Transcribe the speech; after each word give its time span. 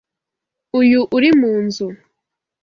Uyu 0.79 0.99
uri 1.15 1.29
munzu. 1.39 1.87